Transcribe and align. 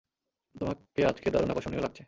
তোমাকে 0.55 1.01
আজকে 1.05 1.27
দারুণ 1.29 1.49
আকর্ষণীয় 1.49 1.81
লাগছে। 1.81 1.99